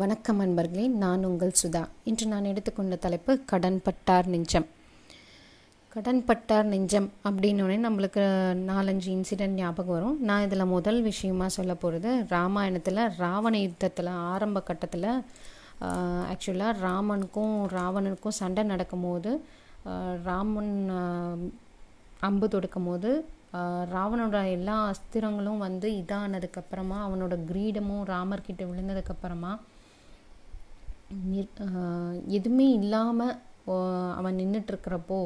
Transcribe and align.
வணக்கம் 0.00 0.40
அன்பர்களே 0.42 0.84
நான் 1.02 1.24
உங்கள் 1.28 1.52
சுதா. 1.60 1.80
இன்று 2.10 2.26
நான் 2.30 2.48
எடுத்துக்கொண்ட 2.50 2.94
தலைப்பு 3.02 3.32
கடன் 3.50 3.76
பட்டார் 3.86 4.28
நெஞ்சம். 4.32 4.64
கடன் 5.92 6.22
பட்டார் 6.28 6.66
நெஞ்சம் 6.70 7.06
அப்படின்னோடனே 7.28 7.76
நம்மளுக்கு 7.86 8.22
நாலஞ்சு 8.70 9.08
இன்சிடெண்ட் 9.14 9.58
ஞாபகம் 9.60 9.94
வரும். 9.94 10.16
நான் 10.28 10.44
இதில் 10.46 10.72
முதல் 10.72 10.98
விஷயமா 11.02 11.46
சொல்ல 11.56 11.74
போகிறது 11.74 12.12
ராமாயணத்தில் 12.28 13.00
ராவண 13.18 13.58
யுத்தத்தில் 13.58 14.10
ஆரம்ப 14.30 14.62
கட்டத்தில் 14.70 15.08
ஆக்சுவலாக 16.32 16.74
ராமனுக்கும் 16.86 17.54
ராவணனுக்கும் 17.76 18.38
சண்டை 18.40 18.64
நடக்கும்போது 18.72 19.32
ராமன் 20.28 20.74
அம்பு 22.30 22.48
தொடுக்கும் 22.48 22.88
போது 22.90 23.12
ராவனோட 23.94 23.94
ராவணோட 23.94 24.40
எல்லா 24.56 24.78
அஸ்திரங்களும் 24.92 25.62
வந்து 25.66 25.90
இதானதுக்கப்புறமா 26.00 26.98
அவனோட 27.06 27.36
கிரீடமும் 27.52 28.04
ராமர்கிட்ட 28.12 28.62
விழுந்ததுக்கப்புறமா 28.70 29.52
எதுவுமே 32.36 32.66
இல்லாமல் 32.72 33.36
அவன் 34.14 34.38
நின்றுட்டுருக்கிறப்போ 34.38 35.18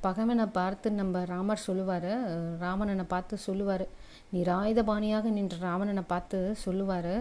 பகைவனை 0.00 0.46
பார்த்து 0.46 0.88
நம்ம 0.90 1.24
ராமர் 1.24 1.66
சொல்லுவார் 1.66 2.12
ராவணனை 2.58 3.04
பார்த்து 3.08 3.36
சொல்லுவார் 3.38 3.86
நிராயுதபாணியாக 4.32 5.30
நின்ற 5.30 5.56
ராவணனை 5.58 6.04
பார்த்து 6.06 6.38
சொல்லுவார் 6.64 7.14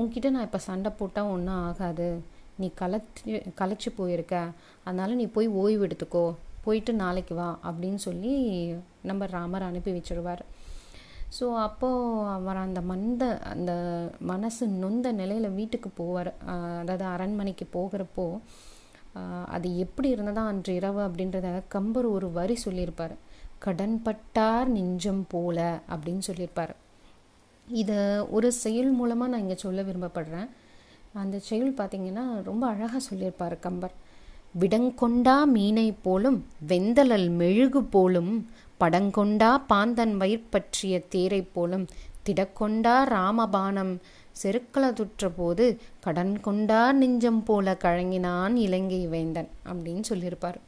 உன்கிட்ட 0.00 0.30
நான் 0.30 0.48
இப்போ 0.48 0.60
சண்டை 0.68 0.90
போட்டால் 0.90 1.30
ஒன்றும் 1.30 1.62
ஆகாது 1.68 2.08
நீ 2.60 2.66
களைச்சி 2.80 3.22
களைச்சி 3.60 3.90
போயிருக்க 3.96 4.34
அதனால் 4.84 5.18
நீ 5.20 5.26
போய் 5.26 5.48
ஓய்வு 5.60 5.86
எடுத்துக்கோ 5.86 6.24
போயிட்டு 6.64 6.92
நாளைக்கு 6.94 7.34
வா 7.34 7.58
அப்படின்னு 7.64 8.00
சொல்லி 8.08 8.34
நம்ம 9.02 9.26
ராமர் 9.26 9.62
அனுப்பி 9.62 9.92
வச்சிருவார். 9.92 10.42
ஸோ 11.36 11.46
அப்போது 11.66 12.26
அவர் 12.36 12.58
அந்த 12.64 12.80
மந்த 12.90 13.22
அந்த 13.52 13.72
மனசு 14.30 14.64
நொந்த 14.82 15.12
நிலையில் 15.20 15.56
வீட்டுக்கு 15.58 15.90
போவார். 16.00 16.30
அதாவது 16.82 17.04
அரண்மனைக்கு 17.14 17.66
போகிறப்போ 17.76 18.26
அது 19.54 19.68
எப்படி 19.84 20.08
இருந்ததா 20.14 20.42
அன்று 20.50 20.72
இரவு 20.80 21.00
அப்படின்றத 21.06 21.48
கம்பர் 21.74 22.06
ஒரு 22.16 22.28
வரி 22.38 22.56
சொல்லியிருப்பார். 22.66 23.14
கடன்பட்டார் 23.64 24.68
நெஞ்சம் 24.76 25.24
போல 25.34 25.58
அப்படின்னு 25.94 26.22
சொல்லியிருப்பார். 26.28 26.72
இதை 27.68 27.98
ஒரு 28.36 28.48
செயல் 28.64 28.92
மூலமாக 29.00 29.30
நான் 29.32 29.44
இங்கே 29.46 29.58
சொல்ல 29.66 29.82
விரும்பப்படுறேன். 29.88 30.48
அந்த 31.24 31.36
செயல் 31.48 31.78
பார்த்தீங்கன்னா 31.80 32.24
ரொம்ப 32.50 32.64
அழகாக 32.72 33.02
சொல்லியிருப்பார் 33.10 33.56
கம்பர். 33.66 33.94
விடங்கொண்டா 34.60 35.36
மீனை 35.54 35.88
போலும் 36.06 36.38
வெந்தலல் 36.70 37.28
மெழுகு 37.40 37.80
போலும் 37.94 38.32
படங்கொண்டா 38.80 39.50
பாந்தன் 39.70 40.14
வயிற்பற்றிய 40.22 40.94
தேரை 41.14 41.42
போலும் 41.56 41.86
திடக்கொண்டா 42.26 42.96
ராமபானம் 43.14 43.94
செருக்களதுற்ற 44.40 45.28
போது 45.38 45.64
கடன் 46.04 46.34
கொண்டார் 46.46 46.96
நெஞ்சம் 47.00 47.40
போல 47.48 47.74
கழங்கினான் 47.84 48.54
இலங்கை 48.64 49.00
வேந்தன் 49.14 49.50
அப்படின்னு 49.70 50.04
சொல்லியிருப்பார். 50.10 50.58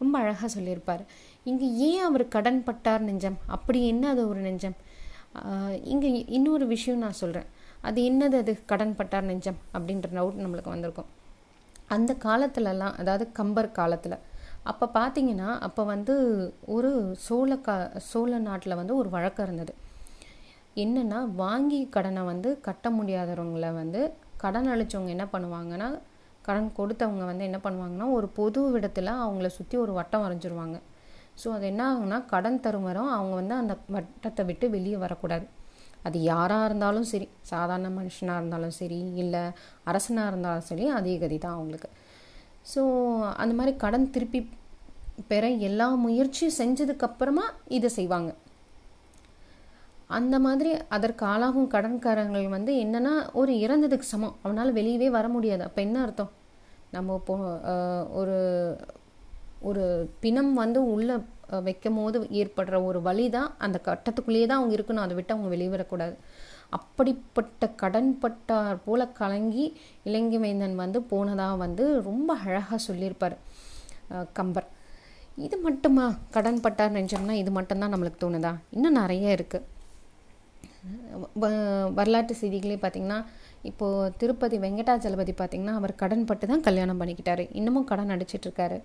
ரொம்ப 0.00 0.14
அழகாக 0.22 0.50
சொல்லியிருப்பார். 0.56 1.02
இங்கே 1.50 1.66
ஏன் 1.88 2.04
அவர் 2.08 2.24
கடன் 2.34 2.60
பட்டார் 2.68 3.06
நெஞ்சம்? 3.08 3.38
அப்படி 3.56 3.80
என்ன 3.92 4.08
அது 4.14 4.22
ஒரு 4.30 4.40
நெஞ்சம்? 4.46 4.76
இங்கே 5.92 6.08
இன்னொரு 6.38 6.66
விஷயம் 6.74 7.02
நான் 7.04 7.20
சொல்கிறேன் 7.22 7.48
அது 7.88 8.00
என்னது 8.10 8.36
அது 8.42 8.52
கடன் 8.72 8.96
பட்டார் 8.98 9.28
நெஞ்சம்? 9.30 9.60
அப்படின்ற 9.76 10.08
டவுட் 10.18 10.42
நம்மளுக்கு 10.44 10.74
வந்திருக்கும். 10.74 11.10
அந்த 11.88 12.12
காலத்துலலாம் 12.26 12.94
அதாவது 13.00 13.24
கம்பர் 13.32 13.76
காலத்தில். 13.78 14.16
அப்போ 14.70 14.86
பார்த்தீங்கன்னா 14.98 15.48
அப்போ 15.66 15.82
வந்து 15.84 16.14
ஒரு 16.74 16.90
சோழ 17.26 17.56
கா 17.56 17.74
சோழ 18.10 18.38
நாட்டில் 18.38 18.78
வந்து 18.80 18.94
ஒரு 18.96 19.08
வழக்கம் 19.10 19.46
இருந்தது. 19.46 19.72
என்னென்னா 20.84 21.18
வாங்கி 21.42 21.80
கடனை 21.96 22.22
வந்து 22.22 22.50
கட்ட 22.60 22.90
முடியாதவங்களை 22.90 23.70
வந்து 23.72 24.00
கடன் 24.42 24.70
அழிச்சவங்க 24.74 25.10
என்ன 25.16 25.26
பண்ணுவாங்கன்னா 25.34 25.88
கடன் 26.46 26.70
கொடுத்தவங்க 26.78 27.24
வந்து 27.30 27.44
என்ன 27.44 27.58
பண்ணுவாங்கன்னா 27.66 28.08
ஒரு 28.10 28.26
பொது 28.38 28.62
விடத்தில் 28.70 29.12
அவங்கள 29.24 29.46
சுற்றி 29.58 29.76
ஒரு 29.84 29.92
வட்டம் 29.92 30.24
வரைஞ்சிருவாங்க. 30.24 30.78
ஸோ 31.42 31.48
அது 31.56 31.66
என்ன 31.66 31.82
ஆகும்னா 31.90 32.18
கடன் 32.32 32.60
தரும் 32.64 32.88
வரும். 32.88 33.12
அவங்க 33.18 33.34
வந்து 33.34 33.54
அந்த 33.54 33.76
வட்டத்தை 33.94 34.44
விட்டு 34.44 34.70
வெளியே 34.70 34.96
வரக்கூடாது. 34.96 35.46
அது 36.08 36.18
யாராக 36.30 36.68
இருந்தாலும் 36.68 37.08
சரி 37.12 37.26
சாதாரண 37.52 37.88
மனுஷனாக 37.98 38.40
இருந்தாலும் 38.40 38.74
சரி 38.80 39.00
இல்லை 39.22 39.42
அரசனாக 39.90 40.30
இருந்தாலும் 40.30 40.68
சரி 40.70 40.86
அதே 40.98 41.14
கதி 41.22 41.38
தான் 41.44 41.56
அவங்களுக்கு. 41.58 41.90
ஸோ 42.72 42.82
அந்த 43.42 43.52
மாதிரி 43.58 43.72
கடன் 43.84 44.12
திருப்பி 44.14 44.40
பெற 45.30 45.44
எல்லா 45.68 45.86
முயற்சியும் 46.04 46.58
செஞ்சதுக்கப்புறமா 46.60 47.44
இதை 47.76 47.90
செய்வாங்க. 47.98 48.30
அந்த 50.16 50.36
மாதிரி 50.46 50.70
அதற்கு 50.96 51.24
ஆளாகும் 51.32 51.70
கடன்காரங்கள் 51.74 52.46
வந்து 52.56 52.72
என்னென்னா 52.84 53.14
ஒரு 53.40 53.52
இறந்ததுக்கு 53.64 54.06
சமம். 54.12 54.34
அவனால் 54.44 54.76
வெளியவே 54.78 55.08
வர 55.18 55.26
முடியாது. 55.36 55.62
அப்போ 55.68 55.80
என்ன 55.86 55.96
அர்த்தம்? 56.06 56.32
நம்ம 56.96 57.14
இப்போ 57.20 57.34
ஒரு 58.20 58.36
ஒரு 59.68 59.84
பிணம் 60.22 60.52
வந்து 60.62 60.80
உள்ளே 60.94 61.14
வைக்கும் 61.66 61.98
போது 61.98 62.18
ஏற்படுற 62.40 62.76
ஒரு 62.88 63.00
வழி 63.08 63.26
தான் 63.36 63.50
அந்த 63.66 63.78
கட்டத்துக்குள்ளேயே 63.88 64.46
தான் 64.50 64.60
அவங்க 64.60 64.74
இருக்கணும். 64.78 65.04
அதை 65.06 65.14
விட்டு 65.18 65.34
அவங்க 65.34 65.50
வெளியே 65.54 65.70
வரக்கூடாது 65.74 66.16
அப்படிப்பட்ட 66.76 67.64
கடன்பட்டார் 67.82 68.78
போல 68.86 69.00
கலங்கி 69.20 69.66
இலங்கை 70.08 70.38
வேந்தன் 70.44 70.80
வந்து 70.84 71.00
போனதாக 71.12 71.60
வந்து 71.64 71.84
ரொம்ப 72.08 72.30
அழகாக 72.46 72.78
சொல்லியிருப்பார் 72.88 73.36
கம்பர். 74.38 74.68
இது 75.46 75.56
மட்டுமா? 75.66 76.06
கடன்பட்டார் 76.34 76.96
நெஞ்சம்னா 76.96 77.36
இது 77.42 77.50
மட்டும்தான் 77.58 77.92
நம்மளுக்கு 77.94 78.22
தோணுதா? 78.24 78.52
இன்னும் 78.76 78.98
நிறைய 79.02 79.36
இருக்குது 79.38 79.72
வரலாற்று 81.98 82.34
செய்திகளே 82.40 82.76
பார்த்தீங்கன்னா 82.80 83.18
இப்போது 83.68 84.10
திருப்பதி 84.20 84.56
வெங்கடாஜலபதி 84.64 85.32
பார்த்திங்கன்னா 85.38 85.74
அவர் 85.78 85.92
கடன் 86.02 86.26
பட்டு 86.30 86.44
தான் 86.50 86.64
கல்யாணம் 86.66 87.00
பண்ணிக்கிட்டாரு. 87.00 87.44
இன்னமும் 87.58 87.86
கடன் 87.90 88.12
அடிச்சிட்ருக்காரு 88.14 88.78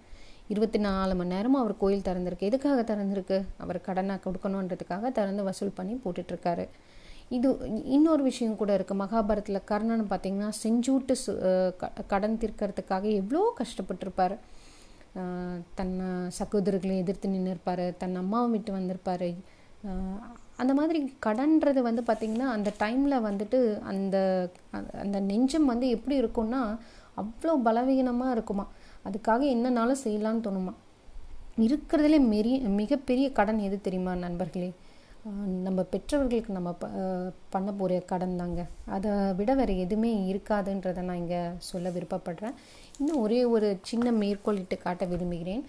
இருபத்தி 0.50 0.80
நாலு 0.80 1.16
மணி 1.16 1.36
நேரமும் 1.36 1.62
அவர் 1.62 1.78
கோயில் 1.78 2.02
திறந்திருக்கு. 2.02 2.40
எதுக்காக 2.40 2.96
திறந்திருக்கு? 2.96 3.42
அவர் 3.58 3.82
கடனை 3.82 4.16
கொடுக்கணுன்றதுக்காக 4.16 5.12
திறந்து 5.12 5.44
வசூல் 5.44 5.72
பண்ணி 5.76 6.02
போட்டுட்ருக்காரு. 6.06 6.68
இது 7.30 7.58
இன்னொரு 7.84 8.24
விஷயம் 8.24 8.56
கூட 8.56 8.78
இருக்குது 8.78 8.94
மகாபாரத்தில் 8.94 9.64
கர்ணன் 9.66 10.08
பார்த்தீங்கன்னா 10.10 10.52
செஞ்சூட்டு 10.64 11.16
சு 11.28 11.76
க- 11.76 11.92
கடன் 12.08 12.38
தீர்க்கறதுக்காக 12.42 13.12
எவ்வளோ 13.12 13.56
கஷ்டப்பட்டிருப்பார். 13.58 14.38
தன் 15.76 16.30
சகோதரர்களை 16.40 16.98
எதிர்த்து 16.98 17.30
நின்று 17.30 17.50
இருப்பார் 17.50 17.98
தன் 17.98 18.16
அம்மாவை 18.16 18.50
விட்டு 18.50 18.72
வந்திருப்பார். 18.72 19.58
அந்த 20.56 20.74
மாதிரி 20.74 21.14
கடன்றது 21.26 21.80
வந்து 21.80 22.04
பார்த்திங்கன்னா 22.08 22.38
அந்த 22.38 22.72
டைமில் 22.80 23.24
வந்துட்டு 23.24 23.82
அந்த 23.82 24.50
அந்த- 24.72 25.00
அந்த 25.00 25.20
நெஞ்சம் 25.20 25.66
வந்து 25.66 25.90
எப்படி 25.90 26.22
இருக்கும்னா 26.22 26.78
அவ்வளோ 27.22 27.56
பலவீனமாக 27.64 28.32
இருக்குமா? 28.32 28.68
அதுக்காக 29.06 29.42
என்னனாலும் 29.42 29.96
செய்யலான்னு 30.04 30.48
தோணுமா? 30.48 30.74
இருக்கிறதுலே 31.58 32.20
மெரி 32.20 32.62
மிகப்பெரிய 32.62 33.32
கடன் 33.32 33.60
எது 33.60 33.82
தெரியுமா 33.82 34.16
நண்பர்களே? 34.16 34.74
நம்ம 35.64 35.84
பெற்றவர்களுக்கு 35.84 36.54
நம்ம 36.54 36.72
ப- 36.74 36.88
பண்ண 37.50 37.74
போகிற 37.74 38.00
கடன் 38.00 38.36
தாங்க. 38.36 38.66
அதை 38.86 39.12
விட 39.38 39.54
வேறு 39.54 39.80
எதுவுமே 39.80 40.34
இருக்காதுன்றதை 40.34 41.02
நான் 41.02 41.18
இங்கே 41.18 41.48
சொல்ல 41.58 41.90
விருப்பப்படுறேன். 41.90 42.54
இன்னும் 43.00 43.18
ஒரே 43.18 43.44
ஒரு 43.44 43.80
சின்ன 43.82 44.12
மேற்கோளிட்டு 44.12 44.78
காட்ட 44.78 45.06
விரும்புகிறேன். 45.06 45.66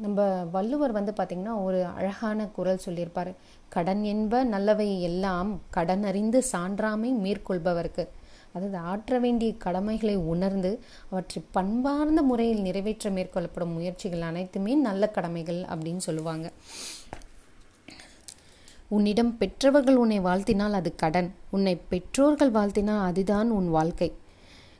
நம்ம 0.00 0.44
வள்ளுவர் 0.44 0.92
வந்து 0.92 1.12
பார்த்திங்கன்னா 1.12 1.62
ஒரு 1.62 1.84
அழகான 1.84 2.46
குரல் 2.46 2.76
சொல்லியிருப்பார். 2.76 3.34
கடன் 3.68 4.02
என்ப 4.02 4.44
நல்லவை 4.44 5.02
எல்லாம் 5.02 5.60
கடன் 5.70 6.04
அறிந்து 6.04 6.42
சான்றாமை 6.52 7.12
மேற்கொள்பவருக்கு. 7.18 8.08
அதாவது 8.56 8.78
ஆற்ற 8.92 9.18
வேண்டிய 9.18 9.52
கடமைகளை 9.64 10.16
உணர்ந்து 10.32 10.70
அவற்றை 11.10 11.42
பண்பார்ந்த 11.50 12.22
முறையில் 12.22 12.64
நிறைவேற்ற 12.66 13.10
மேற்கொள்ளப்படும் 13.10 13.74
முயற்சிகள் 13.78 14.28
அனைத்துமே 14.30 14.74
நல்ல 14.88 15.08
கடமைகள் 15.16 15.60
அப்படின்னு 15.72 16.02
சொல்லுவாங்க. 16.08 16.46
உன்னிடம் 18.88 19.32
பெற்றவர்கள் 19.38 19.96
உன்னை 19.96 20.20
வாழ்த்தினால் 20.20 20.78
அது 20.80 20.94
கடன். 20.94 21.28
உன்னை 21.50 21.74
பெற்றோர்கள் 21.92 22.52
வாழ்த்தினால் 22.52 23.06
அதுதான் 23.08 23.50
உன் 23.50 23.68
வாழ்க்கை. 23.68 24.10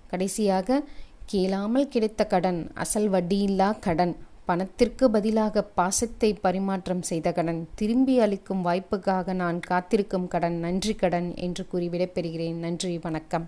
கடைசியாக 0.07 0.79
கேளாமல் 1.27 1.89
கிடைத்த 1.89 2.25
கடன் 2.27 2.61
அசல் 2.75 3.11
வட்டியில்லா 3.11 3.69
கடன் 3.87 4.15
பணத்திற்கு 4.49 5.05
பதிலாக 5.11 5.63
பாசத்தை 5.79 6.29
பரிமாற்றம் 6.45 7.03
செய்த 7.03 7.29
கடன் 7.33 7.69
திரும்பி 7.75 8.15
அளிக்கும் 8.25 8.63
வாய்ப்புக்காக 8.67 9.33
நான் 9.33 9.59
காத்திருக்கும் 9.61 10.29
கடன் 10.29 10.59
நன்றி 10.59 10.95
கடன் 10.95 11.29
என்று 11.47 11.67
கூறி 11.67 11.89
விடைபெறுகிறேன். 11.89 12.59
நன்றி 12.67 12.99
வணக்கம். 12.99 13.47